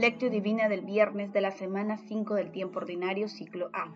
Lectio 0.00 0.30
Divina 0.30 0.70
del 0.70 0.80
viernes 0.80 1.30
de 1.30 1.42
la 1.42 1.50
semana 1.50 1.98
5 1.98 2.34
del 2.34 2.52
tiempo 2.52 2.78
ordinario, 2.78 3.28
ciclo 3.28 3.68
A. 3.74 3.92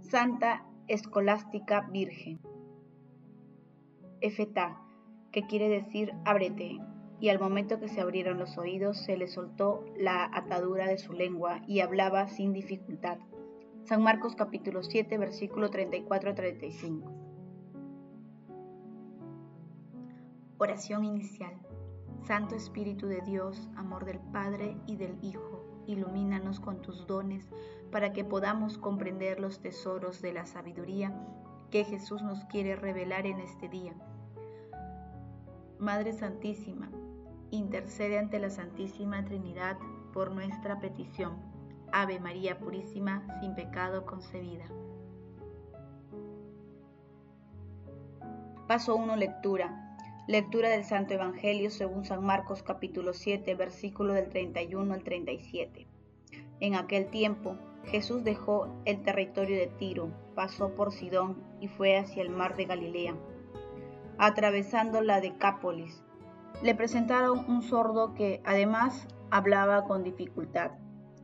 Santa 0.00 0.64
Escolástica 0.86 1.88
Virgen. 1.90 2.38
Efetá, 4.20 4.80
que 5.32 5.44
quiere 5.48 5.68
decir 5.68 6.12
ábrete, 6.24 6.78
y 7.18 7.30
al 7.30 7.40
momento 7.40 7.80
que 7.80 7.88
se 7.88 8.00
abrieron 8.00 8.38
los 8.38 8.56
oídos 8.58 8.96
se 9.04 9.16
le 9.16 9.26
soltó 9.26 9.84
la 9.96 10.30
atadura 10.32 10.86
de 10.86 10.98
su 10.98 11.12
lengua 11.14 11.62
y 11.66 11.80
hablaba 11.80 12.28
sin 12.28 12.52
dificultad. 12.52 13.18
San 13.82 14.04
Marcos 14.04 14.36
capítulo 14.36 14.84
7, 14.84 15.18
versículo 15.18 15.68
34-35. 15.68 17.10
Oración 20.58 21.04
inicial. 21.04 21.58
Santo 22.24 22.54
Espíritu 22.54 23.08
de 23.08 23.20
Dios, 23.20 23.68
amor 23.76 24.04
del 24.04 24.20
Padre 24.20 24.76
y 24.86 24.96
del 24.96 25.18
Hijo, 25.22 25.64
ilumínanos 25.86 26.60
con 26.60 26.80
tus 26.80 27.06
dones 27.06 27.48
para 27.90 28.12
que 28.12 28.24
podamos 28.24 28.78
comprender 28.78 29.40
los 29.40 29.60
tesoros 29.60 30.22
de 30.22 30.32
la 30.32 30.46
sabiduría 30.46 31.12
que 31.70 31.84
Jesús 31.84 32.22
nos 32.22 32.44
quiere 32.44 32.76
revelar 32.76 33.26
en 33.26 33.40
este 33.40 33.68
día. 33.68 33.92
Madre 35.80 36.12
Santísima, 36.12 36.90
intercede 37.50 38.18
ante 38.18 38.38
la 38.38 38.50
Santísima 38.50 39.24
Trinidad 39.24 39.76
por 40.12 40.30
nuestra 40.30 40.78
petición. 40.78 41.36
Ave 41.90 42.20
María 42.20 42.58
Purísima, 42.58 43.26
sin 43.40 43.54
pecado 43.54 44.06
concebida. 44.06 44.64
Paso 48.68 48.94
1, 48.94 49.16
lectura. 49.16 49.91
Lectura 50.28 50.68
del 50.68 50.84
Santo 50.84 51.14
Evangelio 51.14 51.68
según 51.68 52.04
San 52.04 52.24
Marcos 52.24 52.62
capítulo 52.62 53.12
7, 53.12 53.56
versículo 53.56 54.14
del 54.14 54.28
31 54.28 54.94
al 54.94 55.02
37. 55.02 55.88
En 56.60 56.76
aquel 56.76 57.08
tiempo, 57.08 57.56
Jesús 57.86 58.22
dejó 58.22 58.68
el 58.84 59.02
territorio 59.02 59.56
de 59.56 59.66
Tiro, 59.66 60.12
pasó 60.36 60.76
por 60.76 60.92
Sidón 60.92 61.42
y 61.60 61.66
fue 61.66 61.98
hacia 61.98 62.22
el 62.22 62.30
mar 62.30 62.54
de 62.54 62.66
Galilea. 62.66 63.16
Atravesando 64.16 65.00
la 65.00 65.20
Decápolis, 65.20 66.04
le 66.62 66.76
presentaron 66.76 67.44
un 67.48 67.62
sordo 67.62 68.14
que 68.14 68.40
además 68.44 69.08
hablaba 69.32 69.86
con 69.86 70.04
dificultad. 70.04 70.70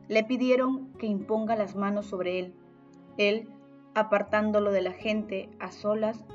Le 0.09 0.25
pidieron 0.25 0.91
que 0.97 1.07
imponga 1.07 1.55
las 1.55 1.73
manos 1.73 2.07
sobre 2.07 2.39
él. 2.39 2.53
Él, 3.17 3.49
apartándolo 3.95 4.73
de 4.73 4.81
la 4.81 4.91
gente 4.91 5.49
a 5.59 5.71
solas, 5.71 6.25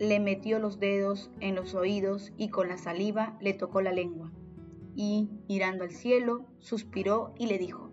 le 0.00 0.18
metió 0.18 0.58
los 0.58 0.80
dedos 0.80 1.30
en 1.40 1.54
los 1.54 1.74
oídos 1.74 2.32
y 2.38 2.48
con 2.48 2.68
la 2.68 2.78
saliva 2.78 3.36
le 3.38 3.52
tocó 3.52 3.82
la 3.82 3.92
lengua. 3.92 4.32
Y, 4.96 5.28
mirando 5.46 5.84
al 5.84 5.90
cielo, 5.90 6.46
suspiró 6.58 7.34
y 7.36 7.46
le 7.46 7.58
dijo, 7.58 7.90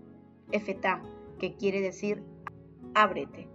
Efetá, 0.51 1.01
que 1.37 1.55
quiere 1.55 1.81
decir, 1.81 2.23
ábrete. 2.95 3.49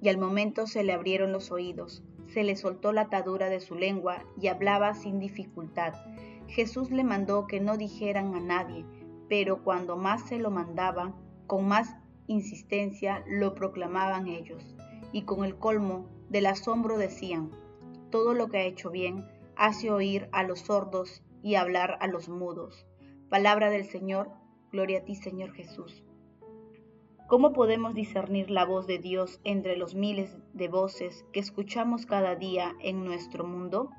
Y 0.00 0.08
al 0.08 0.16
momento 0.16 0.66
se 0.66 0.84
le 0.84 0.94
abrieron 0.94 1.32
los 1.32 1.52
oídos, 1.52 2.02
se 2.28 2.44
le 2.44 2.56
soltó 2.56 2.94
la 2.94 3.02
atadura 3.02 3.50
de 3.50 3.60
su 3.60 3.74
lengua 3.74 4.24
y 4.40 4.46
hablaba 4.46 4.94
sin 4.94 5.20
dificultad. 5.20 5.92
Jesús 6.48 6.90
le 6.90 7.04
mandó 7.04 7.46
que 7.46 7.60
no 7.60 7.76
dijeran 7.76 8.34
a 8.34 8.40
nadie, 8.40 8.86
pero 9.28 9.62
cuando 9.62 9.98
más 9.98 10.26
se 10.26 10.38
lo 10.38 10.50
mandaba, 10.50 11.14
con 11.46 11.68
más 11.68 11.94
insistencia 12.26 13.22
lo 13.28 13.54
proclamaban 13.54 14.28
ellos, 14.28 14.74
y 15.12 15.22
con 15.22 15.44
el 15.44 15.58
colmo 15.58 16.06
del 16.30 16.46
asombro 16.46 16.96
decían, 16.96 17.50
todo 18.10 18.34
lo 18.34 18.48
que 18.48 18.58
ha 18.58 18.64
hecho 18.64 18.90
bien, 18.90 19.26
hace 19.56 19.90
oír 19.90 20.28
a 20.32 20.42
los 20.42 20.60
sordos 20.60 21.22
y 21.42 21.54
hablar 21.54 21.98
a 22.00 22.06
los 22.06 22.28
mudos. 22.28 22.86
Palabra 23.28 23.70
del 23.70 23.84
Señor, 23.84 24.30
gloria 24.70 24.98
a 24.98 25.04
ti 25.04 25.14
Señor 25.14 25.52
Jesús. 25.52 26.04
¿Cómo 27.26 27.52
podemos 27.52 27.94
discernir 27.94 28.50
la 28.50 28.64
voz 28.64 28.86
de 28.86 28.98
Dios 28.98 29.40
entre 29.42 29.76
los 29.76 29.94
miles 29.94 30.36
de 30.52 30.68
voces 30.68 31.24
que 31.32 31.40
escuchamos 31.40 32.06
cada 32.06 32.36
día 32.36 32.76
en 32.80 33.04
nuestro 33.04 33.44
mundo? 33.44 33.90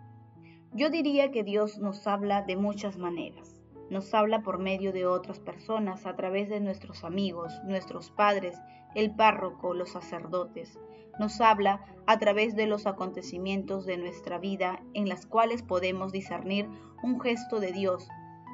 Yo 0.72 0.90
diría 0.90 1.32
que 1.32 1.44
Dios 1.44 1.78
nos 1.78 2.08
habla 2.08 2.44
de 2.44 2.56
muchas 2.56 2.98
maneras. 2.98 3.57
Nos 3.90 4.14
habla 4.14 4.42
por 4.42 4.60
medio 4.60 4.92
de 4.92 5.06
otras 5.06 5.40
personas, 5.40 6.06
a 6.06 6.16
través 6.16 6.50
de 6.50 6.60
nuestros 6.60 7.04
amigos, 7.04 7.54
nuestros 7.64 8.12
padres, 8.12 8.58
el 8.96 9.16
párroco, 9.16 9.74
los 9.74 9.92
sacerdotes. 9.92 10.78
Nos 11.20 11.40
habla 11.40 11.86
a 12.06 12.20
través 12.20 12.56
de 12.56 12.68
los 12.68 12.86
acontecimientos 12.86 13.86
de 13.86 13.98
nuestra 13.98 14.40
vida 14.40 14.82
en 14.94 15.08
las 15.08 15.26
cuales 15.26 15.64
podemos 15.64 16.12
discernir 16.12 16.68
un 17.02 17.20
gesto 17.22 17.60
de 17.60 17.72
Dios. 17.72 18.10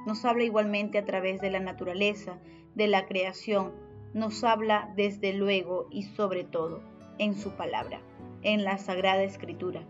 Nos 0.06 0.24
habla 0.24 0.44
igualmente 0.44 0.98
a 0.98 1.06
través 1.06 1.42
de 1.42 1.50
la 1.50 1.60
naturaleza, 1.60 2.38
de 2.76 2.88
la 2.88 3.06
creación. 3.08 3.74
Nos 4.14 4.44
habla 4.44 4.94
desde 4.96 5.34
luego 5.34 5.88
y 5.90 6.04
sobre 6.04 6.44
todo 6.44 6.82
en 7.18 7.36
su 7.36 7.52
palabra, 7.52 8.02
en 8.44 8.64
la 8.64 8.78
Sagrada 8.78 9.24
Escritura 9.24 9.84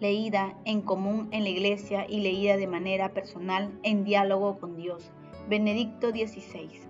leída 0.00 0.56
en 0.64 0.82
común 0.82 1.28
en 1.30 1.44
la 1.44 1.50
iglesia 1.50 2.06
y 2.08 2.20
leída 2.20 2.56
de 2.56 2.66
manera 2.66 3.12
personal 3.12 3.78
en 3.82 4.04
diálogo 4.04 4.58
con 4.58 4.76
Dios. 4.76 5.10
Benedicto 5.48 6.10
XVI. 6.10 6.80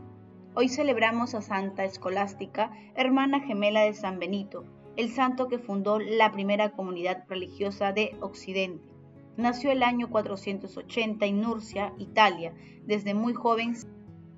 Hoy 0.54 0.68
celebramos 0.68 1.34
a 1.34 1.42
Santa 1.42 1.84
Escolástica, 1.84 2.72
hermana 2.94 3.40
gemela 3.40 3.82
de 3.82 3.92
San 3.92 4.18
Benito, 4.18 4.64
el 4.96 5.10
santo 5.10 5.48
que 5.48 5.58
fundó 5.58 5.98
la 5.98 6.32
primera 6.32 6.70
comunidad 6.70 7.24
religiosa 7.28 7.92
de 7.92 8.16
Occidente. 8.20 8.92
Nació 9.36 9.70
el 9.70 9.82
año 9.82 10.08
480 10.08 11.26
en 11.26 11.42
Nurcia, 11.42 11.92
Italia, 11.98 12.54
desde 12.86 13.12
muy 13.12 13.34
joven 13.34 13.74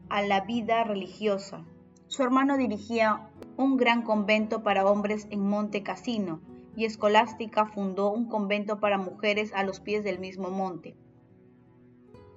a 0.09 0.23
la 0.23 0.41
vida 0.41 0.83
religiosa. 0.83 1.65
Su 2.09 2.25
hermano 2.25 2.57
dirigía 2.57 3.31
un 3.57 3.77
gran 3.77 4.03
convento 4.03 4.65
para 4.65 4.85
hombres 4.85 5.29
en 5.31 5.49
Monte 5.49 5.85
Cassino, 5.85 6.41
y 6.79 6.85
Escolástica 6.85 7.67
fundó 7.67 8.13
un 8.13 8.29
convento 8.29 8.79
para 8.79 8.99
mujeres 8.99 9.53
a 9.53 9.65
los 9.65 9.81
pies 9.81 10.05
del 10.05 10.21
mismo 10.21 10.49
monte. 10.49 10.95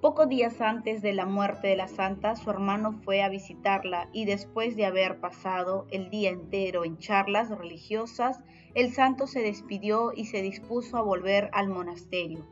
Pocos 0.00 0.28
días 0.28 0.60
antes 0.60 1.00
de 1.00 1.12
la 1.12 1.26
muerte 1.26 1.68
de 1.68 1.76
la 1.76 1.86
santa, 1.86 2.34
su 2.34 2.50
hermano 2.50 2.92
fue 3.04 3.22
a 3.22 3.28
visitarla 3.28 4.08
y 4.12 4.24
después 4.24 4.74
de 4.74 4.84
haber 4.84 5.20
pasado 5.20 5.86
el 5.92 6.10
día 6.10 6.30
entero 6.30 6.84
en 6.84 6.98
charlas 6.98 7.56
religiosas, 7.56 8.40
el 8.74 8.92
santo 8.92 9.28
se 9.28 9.42
despidió 9.42 10.12
y 10.12 10.24
se 10.24 10.42
dispuso 10.42 10.96
a 10.96 11.02
volver 11.02 11.48
al 11.52 11.68
monasterio. 11.68 12.44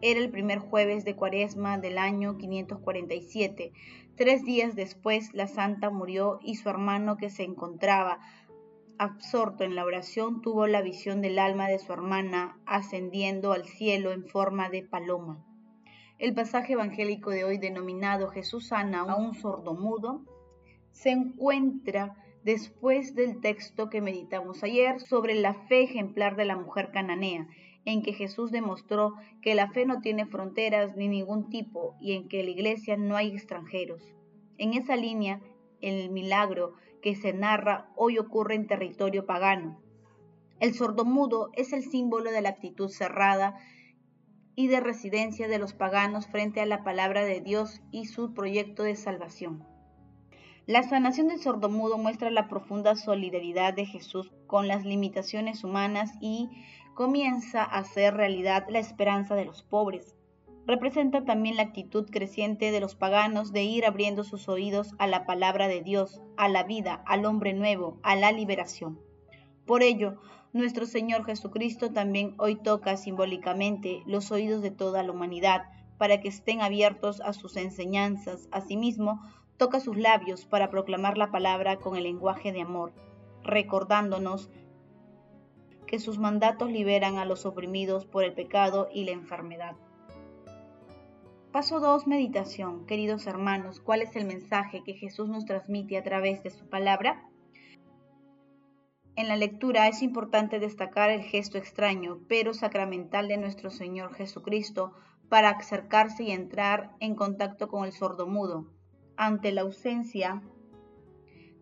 Era 0.00 0.18
el 0.18 0.30
primer 0.30 0.58
jueves 0.58 1.04
de 1.04 1.14
cuaresma 1.14 1.78
del 1.78 1.98
año 1.98 2.36
547. 2.36 3.70
Tres 4.16 4.44
días 4.44 4.74
después 4.74 5.32
la 5.34 5.46
santa 5.46 5.90
murió 5.90 6.40
y 6.42 6.56
su 6.56 6.68
hermano 6.68 7.16
que 7.16 7.30
se 7.30 7.44
encontraba 7.44 8.18
absorto 8.98 9.64
en 9.64 9.74
la 9.74 9.84
oración, 9.84 10.42
tuvo 10.42 10.66
la 10.66 10.82
visión 10.82 11.20
del 11.20 11.38
alma 11.38 11.68
de 11.68 11.78
su 11.78 11.92
hermana 11.92 12.58
ascendiendo 12.66 13.52
al 13.52 13.64
cielo 13.64 14.12
en 14.12 14.26
forma 14.26 14.68
de 14.68 14.82
paloma. 14.82 15.44
El 16.18 16.34
pasaje 16.34 16.72
evangélico 16.72 17.30
de 17.30 17.44
hoy 17.44 17.58
denominado 17.58 18.28
Jesús 18.28 18.68
sana 18.68 19.02
a 19.02 19.14
un 19.14 19.34
sordomudo 19.34 20.24
se 20.90 21.10
encuentra 21.10 22.16
después 22.42 23.14
del 23.14 23.40
texto 23.40 23.88
que 23.88 24.00
meditamos 24.00 24.64
ayer 24.64 25.00
sobre 25.00 25.34
la 25.36 25.54
fe 25.54 25.82
ejemplar 25.82 26.34
de 26.34 26.44
la 26.44 26.56
mujer 26.56 26.90
cananea, 26.92 27.46
en 27.84 28.02
que 28.02 28.12
Jesús 28.12 28.50
demostró 28.50 29.14
que 29.42 29.54
la 29.54 29.70
fe 29.70 29.86
no 29.86 30.00
tiene 30.00 30.26
fronteras 30.26 30.96
ni 30.96 31.08
ningún 31.08 31.48
tipo 31.50 31.96
y 32.00 32.14
en 32.14 32.28
que 32.28 32.40
en 32.40 32.46
la 32.46 32.52
iglesia 32.52 32.96
no 32.96 33.16
hay 33.16 33.28
extranjeros. 33.28 34.02
En 34.58 34.74
esa 34.74 34.96
línea, 34.96 35.40
el 35.80 36.10
milagro 36.10 36.74
que 37.00 37.14
se 37.16 37.32
narra 37.32 37.90
hoy 37.96 38.18
ocurre 38.18 38.54
en 38.54 38.66
territorio 38.66 39.26
pagano. 39.26 39.80
El 40.60 40.74
sordomudo 40.74 41.50
es 41.54 41.72
el 41.72 41.84
símbolo 41.84 42.30
de 42.30 42.42
la 42.42 42.50
actitud 42.50 42.88
cerrada 42.88 43.56
y 44.56 44.66
de 44.66 44.80
residencia 44.80 45.46
de 45.48 45.58
los 45.58 45.72
paganos 45.72 46.26
frente 46.26 46.60
a 46.60 46.66
la 46.66 46.82
palabra 46.82 47.24
de 47.24 47.40
Dios 47.40 47.80
y 47.92 48.06
su 48.06 48.34
proyecto 48.34 48.82
de 48.82 48.96
salvación. 48.96 49.64
La 50.66 50.82
sanación 50.82 51.28
del 51.28 51.40
sordomudo 51.40 51.96
muestra 51.96 52.30
la 52.30 52.48
profunda 52.48 52.96
solidaridad 52.96 53.72
de 53.72 53.86
Jesús 53.86 54.32
con 54.46 54.68
las 54.68 54.84
limitaciones 54.84 55.64
humanas 55.64 56.12
y 56.20 56.50
comienza 56.94 57.62
a 57.62 57.78
hacer 57.78 58.14
realidad 58.14 58.66
la 58.68 58.80
esperanza 58.80 59.34
de 59.34 59.44
los 59.44 59.62
pobres 59.62 60.17
representa 60.68 61.24
también 61.24 61.56
la 61.56 61.62
actitud 61.62 62.10
creciente 62.10 62.70
de 62.70 62.80
los 62.80 62.94
paganos 62.94 63.52
de 63.52 63.62
ir 63.62 63.86
abriendo 63.86 64.22
sus 64.22 64.50
oídos 64.50 64.94
a 64.98 65.06
la 65.06 65.24
palabra 65.24 65.66
de 65.66 65.80
Dios, 65.80 66.20
a 66.36 66.46
la 66.48 66.62
vida, 66.62 67.02
al 67.06 67.24
hombre 67.24 67.54
nuevo, 67.54 67.98
a 68.02 68.16
la 68.16 68.32
liberación. 68.32 69.00
Por 69.64 69.82
ello, 69.82 70.20
nuestro 70.52 70.84
Señor 70.84 71.24
Jesucristo 71.24 71.90
también 71.90 72.34
hoy 72.36 72.56
toca 72.56 72.98
simbólicamente 72.98 74.02
los 74.04 74.30
oídos 74.30 74.60
de 74.60 74.70
toda 74.70 75.02
la 75.02 75.10
humanidad 75.10 75.62
para 75.96 76.20
que 76.20 76.28
estén 76.28 76.60
abiertos 76.60 77.22
a 77.22 77.32
sus 77.32 77.56
enseñanzas. 77.56 78.46
Asimismo, 78.52 79.22
toca 79.56 79.80
sus 79.80 79.96
labios 79.96 80.44
para 80.44 80.68
proclamar 80.68 81.16
la 81.16 81.30
palabra 81.30 81.78
con 81.78 81.96
el 81.96 82.02
lenguaje 82.02 82.52
de 82.52 82.60
amor, 82.60 82.92
recordándonos 83.42 84.50
que 85.86 85.98
sus 85.98 86.18
mandatos 86.18 86.70
liberan 86.70 87.16
a 87.16 87.24
los 87.24 87.46
oprimidos 87.46 88.04
por 88.04 88.22
el 88.22 88.34
pecado 88.34 88.90
y 88.92 89.04
la 89.04 89.12
enfermedad. 89.12 89.74
Paso 91.52 91.80
2. 91.80 92.06
Meditación. 92.06 92.84
Queridos 92.84 93.26
hermanos, 93.26 93.80
¿cuál 93.80 94.02
es 94.02 94.14
el 94.16 94.26
mensaje 94.26 94.82
que 94.84 94.92
Jesús 94.92 95.30
nos 95.30 95.46
transmite 95.46 95.96
a 95.96 96.02
través 96.02 96.42
de 96.42 96.50
su 96.50 96.68
palabra? 96.68 97.26
En 99.16 99.28
la 99.28 99.36
lectura 99.36 99.88
es 99.88 100.02
importante 100.02 100.60
destacar 100.60 101.08
el 101.08 101.22
gesto 101.22 101.56
extraño, 101.56 102.18
pero 102.28 102.52
sacramental 102.52 103.28
de 103.28 103.38
nuestro 103.38 103.70
Señor 103.70 104.14
Jesucristo 104.14 104.92
para 105.30 105.48
acercarse 105.48 106.24
y 106.24 106.32
entrar 106.32 106.94
en 107.00 107.14
contacto 107.14 107.68
con 107.68 107.86
el 107.86 107.92
sordomudo. 107.92 108.70
Ante 109.16 109.50
la 109.50 109.62
ausencia 109.62 110.42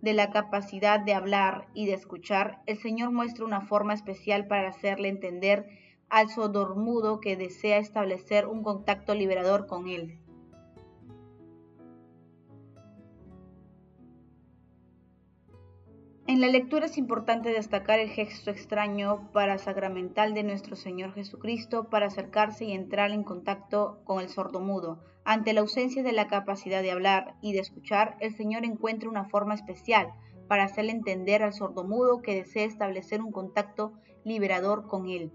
de 0.03 0.15
la 0.15 0.31
capacidad 0.31 0.99
de 0.99 1.15
hablar 1.15 1.69
y 1.75 1.87
de 1.87 1.95
escuchar, 1.95 2.61
el 2.67 2.77
Señor 2.77 3.13
muestra 3.13 3.45
una 3.45 3.61
forma 3.61 3.95
especial 3.95 4.49
para 4.49 4.69
hacerle 4.71 5.11
entender 5.11 5.69
al 6.09 6.29
sordomudo 6.29 7.21
que 7.21 7.37
desea 7.37 7.79
establecer 7.79 8.47
un 8.47 8.63
contacto 8.63 9.15
liberador 9.15 9.67
con 9.67 9.89
él. 9.89 10.19
En 16.29 16.41
la 16.41 16.49
lectura 16.49 16.87
es 16.87 16.99
importante 16.99 17.51
destacar 17.51 18.01
el 18.01 18.11
gesto 18.11 18.51
extraño 18.51 19.31
para 19.33 19.59
sacramental 19.59 20.35
de 20.35 20.43
nuestro 20.43 20.75
Señor 20.75 21.15
Jesucristo 21.15 21.89
para 21.89 22.07
acercarse 22.07 22.65
y 22.65 22.73
entrar 22.73 23.13
en 23.13 23.23
contacto 23.23 24.01
con 24.03 24.21
el 24.21 24.29
sordomudo. 24.29 24.99
Ante 25.25 25.53
la 25.53 25.61
ausencia 25.61 26.03
de 26.03 26.13
la 26.13 26.27
capacidad 26.27 26.83
de 26.83 26.91
hablar 26.91 27.37
y 27.43 27.53
de 27.53 27.61
escuchar, 27.61 28.17
el 28.19 28.35
Señor 28.35 28.65
encuentra 28.65 29.09
una 29.09 29.27
forma 29.27 29.55
especial 29.55 30.09
para 30.49 30.65
hacerle 30.65 30.93
entender 30.93 31.45
al 31.45 31.53
sordomudo 31.53 32.23
que 32.23 32.35
desea 32.35 32.65
establecer 32.65 33.23
un 33.23 33.31
contacto 33.31 33.93
liberador 34.25 34.89
con 34.89 35.09
él. 35.09 35.33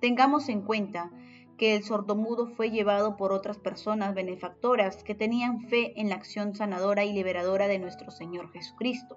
Tengamos 0.00 0.48
en 0.48 0.62
cuenta 0.62 1.10
que 1.56 1.74
el 1.74 1.82
sordomudo 1.82 2.46
fue 2.46 2.70
llevado 2.70 3.16
por 3.16 3.32
otras 3.32 3.58
personas 3.58 4.14
benefactoras 4.14 5.02
que 5.02 5.16
tenían 5.16 5.62
fe 5.62 6.00
en 6.00 6.08
la 6.08 6.14
acción 6.14 6.54
sanadora 6.54 7.04
y 7.04 7.12
liberadora 7.12 7.66
de 7.66 7.80
nuestro 7.80 8.12
Señor 8.12 8.52
Jesucristo. 8.52 9.16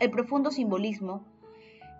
El 0.00 0.10
profundo 0.10 0.50
simbolismo 0.50 1.24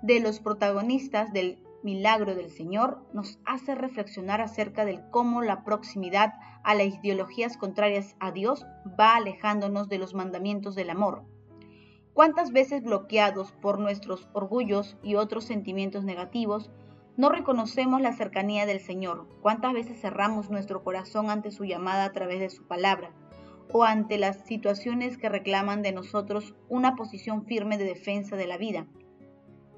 de 0.02 0.20
los 0.20 0.40
protagonistas 0.40 1.32
del 1.32 1.62
milagro 1.84 2.34
del 2.34 2.50
Señor 2.50 3.06
nos 3.12 3.38
hace 3.44 3.76
reflexionar 3.76 4.40
acerca 4.40 4.84
de 4.84 5.00
cómo 5.12 5.42
la 5.42 5.62
proximidad 5.62 6.34
a 6.64 6.74
las 6.74 6.86
ideologías 6.88 7.56
contrarias 7.56 8.16
a 8.18 8.32
Dios 8.32 8.66
va 8.98 9.14
alejándonos 9.14 9.88
de 9.88 9.98
los 9.98 10.14
mandamientos 10.14 10.74
del 10.74 10.90
amor. 10.90 11.22
¿Cuántas 12.12 12.50
veces 12.50 12.82
bloqueados 12.82 13.52
por 13.52 13.78
nuestros 13.78 14.28
orgullos 14.32 14.96
y 15.02 15.14
otros 15.14 15.44
sentimientos 15.44 16.02
negativos, 16.02 16.70
no 17.16 17.30
reconocemos 17.30 18.00
la 18.00 18.12
cercanía 18.12 18.66
del 18.66 18.80
Señor. 18.80 19.26
¿Cuántas 19.40 19.72
veces 19.72 20.00
cerramos 20.00 20.50
nuestro 20.50 20.84
corazón 20.84 21.30
ante 21.30 21.50
su 21.50 21.64
llamada 21.64 22.04
a 22.04 22.12
través 22.12 22.40
de 22.40 22.50
su 22.50 22.66
palabra? 22.66 23.10
O 23.72 23.84
ante 23.84 24.18
las 24.18 24.44
situaciones 24.44 25.16
que 25.16 25.28
reclaman 25.28 25.82
de 25.82 25.92
nosotros 25.92 26.54
una 26.68 26.94
posición 26.94 27.46
firme 27.46 27.78
de 27.78 27.84
defensa 27.84 28.36
de 28.36 28.46
la 28.46 28.58
vida. 28.58 28.86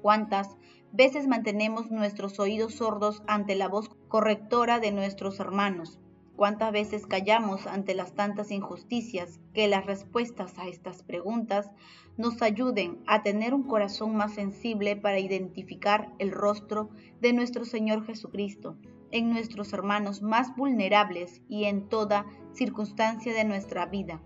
¿Cuántas 0.01 0.57
veces 0.91 1.27
mantenemos 1.27 1.91
nuestros 1.91 2.39
oídos 2.39 2.75
sordos 2.75 3.23
ante 3.27 3.55
la 3.55 3.67
voz 3.67 3.89
correctora 4.09 4.79
de 4.79 4.91
nuestros 4.91 5.39
hermanos? 5.39 5.99
¿Cuántas 6.39 6.71
veces 6.71 7.05
callamos 7.05 7.67
ante 7.67 7.93
las 7.93 8.13
tantas 8.13 8.49
injusticias 8.51 9.41
que 9.53 9.67
las 9.67 9.85
respuestas 9.85 10.57
a 10.57 10.69
estas 10.69 11.03
preguntas 11.03 11.69
nos 12.15 12.41
ayuden 12.41 13.03
a 13.07 13.23
tener 13.23 13.53
un 13.53 13.63
corazón 13.63 14.15
más 14.15 14.35
sensible 14.35 14.95
para 14.95 15.19
identificar 15.19 16.13
el 16.17 16.31
rostro 16.31 16.91
de 17.19 17.33
nuestro 17.33 17.65
Señor 17.65 18.05
Jesucristo 18.05 18.77
en 19.11 19.31
nuestros 19.31 19.73
hermanos 19.73 20.21
más 20.21 20.55
vulnerables 20.55 21.41
y 21.49 21.65
en 21.65 21.89
toda 21.89 22.25
circunstancia 22.53 23.33
de 23.33 23.43
nuestra 23.43 23.87
vida? 23.87 24.21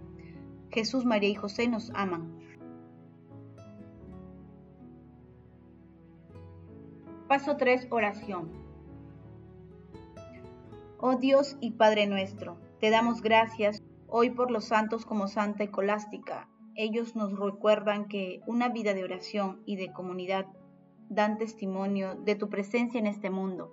Jesús, 0.70 1.06
María 1.06 1.30
y 1.30 1.36
José 1.36 1.68
nos 1.68 1.90
aman. 1.96 2.38
Paso 7.28 7.58
3. 7.58 7.88
Oración. 7.90 8.63
Oh 11.06 11.18
Dios 11.18 11.58
y 11.60 11.72
Padre 11.72 12.08
nuestro, 12.08 12.58
te 12.80 12.90
damos 12.90 13.22
gracias 13.22 13.84
hoy 14.08 14.30
por 14.30 14.50
los 14.50 14.64
santos 14.64 15.06
como 15.06 15.28
Santa 15.28 15.66
Ecolástica. 15.66 16.48
Ellos 16.76 17.14
nos 17.18 17.38
recuerdan 17.38 18.08
que 18.08 18.40
una 18.48 18.70
vida 18.70 18.94
de 18.94 19.04
oración 19.04 19.62
y 19.66 19.76
de 19.76 19.92
comunidad 19.92 20.46
dan 21.10 21.38
testimonio 21.38 22.16
de 22.16 22.36
tu 22.36 22.50
presencia 22.50 23.02
en 23.02 23.08
este 23.08 23.30
mundo. 23.30 23.70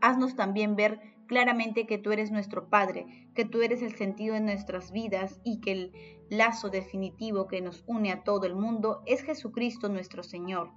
Haznos 0.00 0.36
también 0.36 0.74
ver 0.74 1.00
claramente 1.26 1.86
que 1.86 1.98
tú 1.98 2.12
eres 2.12 2.30
nuestro 2.30 2.70
Padre, 2.70 3.28
que 3.34 3.44
tú 3.44 3.60
eres 3.60 3.82
el 3.82 3.94
sentido 3.94 4.32
de 4.32 4.40
nuestras 4.40 4.90
vidas 4.90 5.38
y 5.44 5.60
que 5.60 5.72
el 5.72 5.92
lazo 6.30 6.70
definitivo 6.70 7.46
que 7.46 7.60
nos 7.60 7.84
une 7.88 8.10
a 8.10 8.22
todo 8.22 8.46
el 8.46 8.56
mundo 8.56 9.02
es 9.04 9.20
Jesucristo 9.20 9.90
nuestro 9.90 10.22
Señor. 10.22 10.70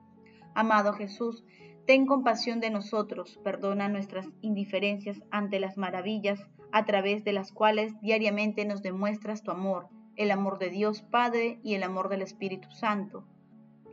Amado 0.53 0.91
Jesús, 0.91 1.45
Ten 1.85 2.05
compasión 2.05 2.61
de 2.61 2.69
nosotros, 2.69 3.39
perdona 3.43 3.89
nuestras 3.89 4.29
indiferencias 4.41 5.21
ante 5.31 5.59
las 5.59 5.77
maravillas 5.77 6.47
a 6.71 6.85
través 6.85 7.25
de 7.25 7.33
las 7.33 7.51
cuales 7.51 7.99
diariamente 8.01 8.63
nos 8.63 8.81
demuestras 8.81 9.43
tu 9.43 9.51
amor, 9.51 9.89
el 10.15 10.31
amor 10.31 10.59
de 10.59 10.69
Dios 10.69 11.01
Padre 11.01 11.59
y 11.61 11.73
el 11.73 11.83
amor 11.83 12.07
del 12.07 12.21
Espíritu 12.21 12.71
Santo. 12.71 13.25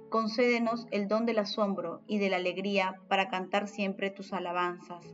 Concédenos 0.09 0.87
el 0.93 1.09
don 1.09 1.27
del 1.27 1.41
asombro 1.41 2.03
y 2.07 2.19
de 2.19 2.31
la 2.31 2.37
alegría 2.37 3.01
para 3.09 3.29
cantar 3.29 3.67
siempre 3.67 4.11
tus 4.11 4.33
alabanzas. 4.33 5.05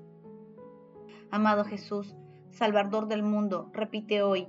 Amado 1.30 1.64
Jesús, 1.64 2.14
Salvador 2.50 3.08
del 3.08 3.22
mundo, 3.22 3.70
repite 3.72 4.22
hoy, 4.22 4.48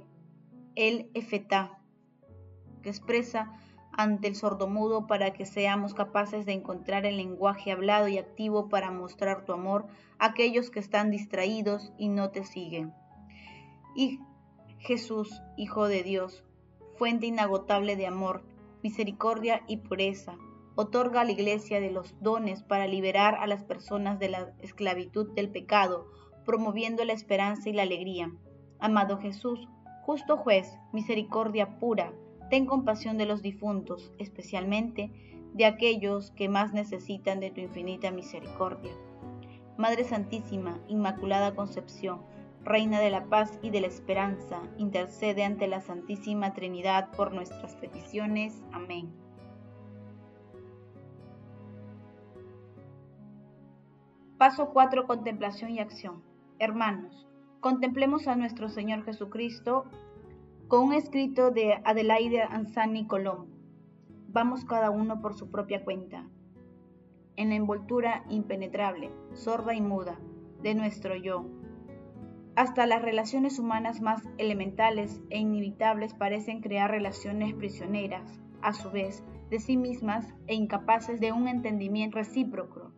el 0.75 1.09
Efetá, 1.13 1.79
que 2.81 2.89
expresa 2.89 3.53
ante 3.97 4.27
el 4.27 4.35
sordomudo 4.35 5.07
para 5.07 5.33
que 5.33 5.47
seamos 5.47 5.95
capaces 5.95 6.45
de 6.45 6.53
encontrar 6.53 7.05
el 7.07 7.17
lenguaje 7.17 7.71
hablado 7.71 8.07
y 8.07 8.19
activo 8.19 8.69
para 8.69 8.91
mostrar 8.91 9.43
tu 9.43 9.53
amor 9.53 9.87
a 10.19 10.27
aquellos 10.27 10.69
que 10.69 10.79
están 10.79 11.09
distraídos 11.09 11.91
y 11.97 12.07
no 12.07 12.29
te 12.29 12.43
siguen. 12.43 12.93
Y 13.95 14.19
Jesús, 14.77 15.41
Hijo 15.57 15.87
de 15.87 16.03
Dios, 16.03 16.45
fuente 16.95 17.25
inagotable 17.25 17.95
de 17.95 18.05
amor, 18.05 18.43
misericordia 18.83 19.63
y 19.67 19.77
pureza, 19.77 20.37
otorga 20.75 21.21
a 21.21 21.25
la 21.25 21.31
Iglesia 21.31 21.79
de 21.79 21.89
los 21.89 22.13
dones 22.21 22.61
para 22.61 22.85
liberar 22.85 23.33
a 23.35 23.47
las 23.47 23.63
personas 23.63 24.19
de 24.19 24.29
la 24.29 24.53
esclavitud 24.61 25.33
del 25.33 25.49
pecado, 25.49 26.05
promoviendo 26.45 27.03
la 27.03 27.13
esperanza 27.13 27.67
y 27.69 27.73
la 27.73 27.81
alegría. 27.81 28.31
Amado 28.79 29.17
Jesús, 29.17 29.67
justo 30.03 30.37
juez, 30.37 30.77
misericordia 30.93 31.79
pura, 31.79 32.13
Ten 32.49 32.65
compasión 32.65 33.17
de 33.17 33.25
los 33.25 33.41
difuntos, 33.41 34.13
especialmente 34.17 35.11
de 35.53 35.65
aquellos 35.65 36.31
que 36.31 36.49
más 36.49 36.73
necesitan 36.73 37.39
de 37.39 37.51
tu 37.51 37.61
infinita 37.61 38.11
misericordia. 38.11 38.91
Madre 39.77 40.03
Santísima, 40.03 40.79
Inmaculada 40.87 41.55
Concepción, 41.55 42.21
Reina 42.63 42.99
de 42.99 43.09
la 43.09 43.25
paz 43.25 43.59
y 43.61 43.69
de 43.69 43.81
la 43.81 43.87
esperanza, 43.87 44.61
intercede 44.77 45.43
ante 45.43 45.67
la 45.67 45.79
Santísima 45.79 46.53
Trinidad 46.53 47.11
por 47.11 47.33
nuestras 47.33 47.75
peticiones. 47.75 48.61
Amén. 48.73 49.09
Paso 54.37 54.71
4. 54.73 55.07
Contemplación 55.07 55.71
y 55.71 55.79
acción. 55.79 56.21
Hermanos, 56.59 57.27
contemplemos 57.61 58.27
a 58.27 58.35
nuestro 58.35 58.69
Señor 58.69 59.05
Jesucristo 59.05 59.85
con 60.67 60.83
un 60.83 60.93
escrito 60.93 61.49
de 61.49 61.79
Adelaide 61.85 62.43
Anzani 62.43 63.07
Colón. 63.07 63.47
Vamos 64.27 64.65
cada 64.65 64.89
uno 64.89 65.21
por 65.21 65.33
su 65.33 65.49
propia 65.49 65.85
cuenta. 65.85 66.27
En 67.37 67.49
la 67.49 67.55
envoltura 67.55 68.25
impenetrable, 68.27 69.09
sorda 69.31 69.73
y 69.73 69.81
muda, 69.81 70.19
de 70.61 70.75
nuestro 70.75 71.15
yo. 71.15 71.45
Hasta 72.57 72.85
las 72.85 73.01
relaciones 73.01 73.59
humanas 73.59 74.01
más 74.01 74.27
elementales 74.37 75.21
e 75.29 75.37
inevitables 75.37 76.13
parecen 76.13 76.59
crear 76.59 76.91
relaciones 76.91 77.53
prisioneras, 77.53 78.41
a 78.61 78.73
su 78.73 78.91
vez, 78.91 79.23
de 79.49 79.59
sí 79.59 79.77
mismas 79.77 80.33
e 80.47 80.55
incapaces 80.55 81.21
de 81.21 81.31
un 81.31 81.47
entendimiento 81.47 82.17
recíproco. 82.17 82.91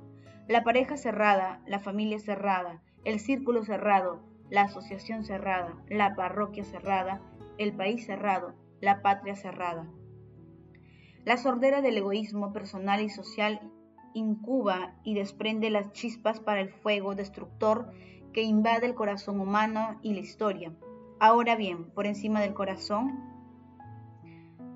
La 0.48 0.64
pareja 0.64 0.98
cerrada, 0.98 1.62
la 1.68 1.78
familia 1.78 2.18
cerrada, 2.18 2.82
el 3.04 3.20
círculo 3.20 3.64
cerrado, 3.64 4.22
la 4.50 4.64
asociación 4.64 5.24
cerrada, 5.24 5.76
la 5.88 6.16
parroquia 6.16 6.64
cerrada, 6.64 7.22
el 7.60 7.74
país 7.76 8.06
cerrado, 8.06 8.56
la 8.82 9.02
patria 9.02 9.36
cerrada. 9.36 9.88
La 11.26 11.38
sordera 11.38 11.82
del 11.82 11.98
egoísmo 11.98 12.54
personal 12.54 13.02
y 13.02 13.10
social 13.10 13.60
incuba 14.14 14.96
y 15.04 15.14
desprende 15.14 15.70
las 15.70 15.92
chispas 15.92 16.40
para 16.40 16.62
el 16.62 16.70
fuego 16.70 17.14
destructor 17.14 17.92
que 18.34 18.42
invade 18.42 18.88
el 18.88 18.96
corazón 18.96 19.40
humano 19.40 20.00
y 20.02 20.14
la 20.14 20.22
historia. 20.22 20.74
Ahora 21.20 21.56
bien, 21.56 21.92
por 21.92 22.08
encima 22.08 22.42
del 22.42 22.54
corazón 22.54 23.20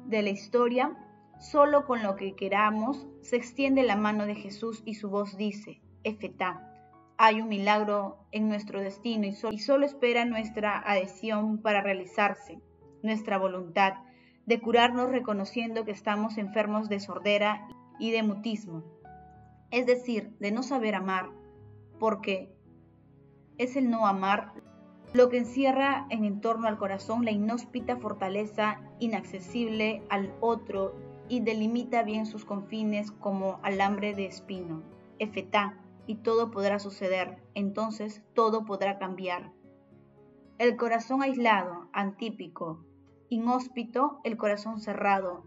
de 0.06 0.22
la 0.22 0.30
historia, 0.30 0.96
solo 1.40 1.86
con 1.86 2.04
lo 2.04 2.16
que 2.16 2.36
queramos, 2.36 3.08
se 3.22 3.38
extiende 3.38 3.84
la 3.84 3.96
mano 3.96 4.26
de 4.26 4.36
Jesús 4.36 4.84
y 4.86 4.96
su 4.96 5.10
voz 5.10 5.38
dice, 5.38 5.82
Efetá, 6.04 6.70
hay 7.18 7.40
un 7.40 7.48
milagro 7.48 8.18
en 8.32 8.50
nuestro 8.50 8.82
destino 8.82 9.26
y 9.26 9.34
solo, 9.34 9.86
espera 9.86 10.26
nuestra 10.26 10.80
adhesión 10.80 11.62
para 11.62 11.82
realizarse, 11.82 12.60
nuestra 13.04 13.38
voluntad 13.38 13.94
de 14.46 14.60
curarnos 14.60 15.12
reconociendo 15.12 15.86
que 15.86 15.92
estamos 15.92 16.38
enfermos 16.38 16.90
de 16.90 17.00
sordera 17.00 17.68
y 18.00 18.12
de 18.12 18.24
mutismo, 18.24 18.84
es 19.72 19.86
decir, 19.86 20.36
de 20.40 20.52
no 20.52 20.64
saber 20.64 20.96
amar, 20.96 21.30
porque 22.00 22.54
es 23.58 23.76
el 23.76 23.90
no 23.90 24.08
amar 24.08 24.54
lo 25.14 25.30
que 25.30 25.38
encierra 25.38 26.08
en 26.10 26.42
torno 26.42 26.68
al 26.68 26.78
corazón 26.78 27.24
la 27.24 27.32
inhóspita 27.32 27.98
fortaleza 27.98 28.82
inaccesible 29.00 30.02
al 30.10 30.34
otro 30.40 30.96
y 31.30 31.42
delimita 31.42 32.02
bien 32.04 32.26
sus 32.26 32.46
confines 32.46 33.12
como 33.12 33.60
alambre 33.62 34.16
de 34.16 34.26
espino. 34.26 34.82
Efetá, 35.20 35.78
y 36.08 36.16
todo 36.16 36.52
podrá 36.52 36.80
suceder, 36.80 37.38
entonces 37.54 38.24
todo 38.34 38.66
podrá 38.66 38.98
cambiar. 38.98 39.52
El 40.58 40.76
corazón 40.76 41.22
aislado, 41.22 41.90
antípico, 41.94 42.84
inhóspito, 43.34 44.20
el 44.24 44.38
corazón 44.38 44.80
cerrado, 44.80 45.44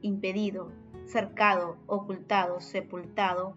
impedido, 0.00 0.72
cercado, 1.06 1.78
ocultado, 1.86 2.60
sepultado, 2.60 3.56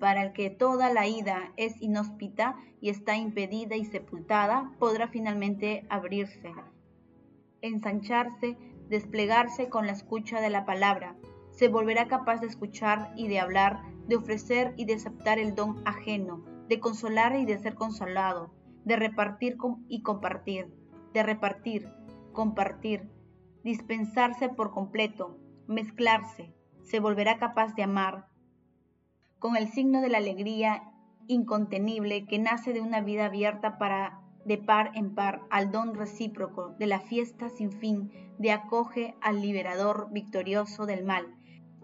para 0.00 0.22
el 0.22 0.32
que 0.32 0.50
toda 0.50 0.92
la 0.92 1.06
ida 1.06 1.52
es 1.56 1.80
inhóspita 1.80 2.56
y 2.80 2.88
está 2.88 3.16
impedida 3.16 3.76
y 3.76 3.84
sepultada, 3.84 4.72
podrá 4.78 5.08
finalmente 5.08 5.86
abrirse, 5.90 6.52
ensancharse, 7.60 8.56
desplegarse 8.88 9.68
con 9.68 9.86
la 9.86 9.92
escucha 9.92 10.40
de 10.40 10.50
la 10.50 10.64
palabra, 10.64 11.14
se 11.50 11.68
volverá 11.68 12.08
capaz 12.08 12.40
de 12.40 12.46
escuchar 12.46 13.12
y 13.16 13.28
de 13.28 13.38
hablar, 13.38 13.82
de 14.08 14.16
ofrecer 14.16 14.72
y 14.76 14.86
de 14.86 14.94
aceptar 14.94 15.38
el 15.38 15.54
don 15.54 15.82
ajeno, 15.86 16.42
de 16.68 16.80
consolar 16.80 17.36
y 17.36 17.44
de 17.44 17.58
ser 17.58 17.74
consolado, 17.74 18.50
de 18.84 18.96
repartir 18.96 19.58
y 19.88 20.02
compartir, 20.02 20.72
de 21.12 21.22
repartir, 21.22 21.88
compartir, 22.32 23.08
dispensarse 23.62 24.48
por 24.48 24.72
completo, 24.72 25.38
mezclarse, 25.66 26.54
se 26.82 27.00
volverá 27.00 27.38
capaz 27.38 27.74
de 27.74 27.82
amar, 27.82 28.26
con 29.38 29.56
el 29.56 29.68
signo 29.68 30.00
de 30.00 30.08
la 30.08 30.18
alegría 30.18 30.82
incontenible 31.26 32.26
que 32.26 32.38
nace 32.38 32.72
de 32.72 32.80
una 32.80 33.00
vida 33.00 33.26
abierta 33.26 33.78
para 33.78 34.20
de 34.44 34.58
par 34.58 34.90
en 34.94 35.14
par 35.14 35.42
al 35.50 35.70
don 35.70 35.94
recíproco 35.94 36.74
de 36.78 36.86
la 36.86 37.00
fiesta 37.00 37.48
sin 37.48 37.70
fin 37.70 38.10
de 38.38 38.50
acoge 38.50 39.14
al 39.20 39.40
liberador 39.40 40.08
victorioso 40.10 40.86
del 40.86 41.04
mal, 41.04 41.26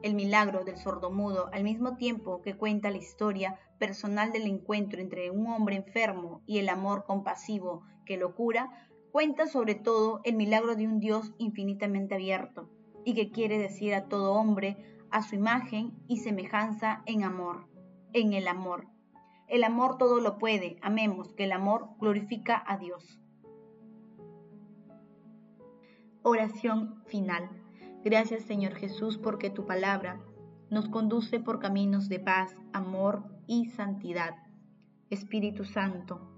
el 0.03 0.15
milagro 0.15 0.65
del 0.65 0.77
sordomudo, 0.77 1.51
al 1.53 1.65
mismo 1.65 1.97
tiempo 1.97 2.43
que 2.43 2.57
cuenta 2.57 2.91
la 2.91 2.99
historia 2.99 3.59
personal 3.79 4.33
del 4.33 4.47
encuentro 4.47 5.01
entre 5.01 5.31
un 5.31 5.47
hombre 5.47 5.77
enfermo 5.77 6.43
y 6.47 6.59
el 6.59 6.69
amor 6.69 7.05
compasivo 7.05 7.85
que 8.05 8.17
lo 8.17 8.35
cura, 8.35 8.89
cuenta 9.13 9.47
sobre 9.47 9.75
todo 9.75 10.21
el 10.25 10.37
milagro 10.37 10.77
de 10.77 10.87
un 10.87 11.01
Dios 11.01 11.33
infinitamente 11.39 12.15
abierto 12.15 12.69
y 13.05 13.15
que 13.15 13.31
quiere 13.31 13.59
decir 13.59 13.95
a 13.95 14.09
todo 14.09 14.35
hombre 14.35 14.77
a 15.11 15.23
su 15.23 15.35
imagen 15.35 15.93
y 16.07 16.19
semejanza 16.19 17.03
en 17.07 17.25
amor, 17.25 17.67
en 18.13 18.33
el 18.33 18.49
amor. 18.49 18.87
El 19.47 19.65
amor 19.65 19.97
todo 19.97 20.21
lo 20.21 20.39
puede, 20.39 20.77
amemos, 20.83 21.33
que 21.33 21.45
el 21.45 21.53
amor 21.53 21.89
glorifica 21.99 22.63
a 22.67 22.77
Dios. 22.77 23.19
Oración 26.23 27.03
final. 27.07 27.49
Gracias 28.05 28.45
Señor 28.45 28.75
Jesús 28.75 29.17
porque 29.17 29.49
tu 29.49 29.65
palabra 29.65 30.21
nos 30.71 30.89
conduce 30.89 31.41
por 31.41 31.59
caminos 31.59 32.09
de 32.09 32.21
paz, 32.21 32.55
amor 32.73 33.25
y 33.47 33.71
santidad. 33.71 34.35
Espíritu 35.09 35.65
Santo, 35.65 36.38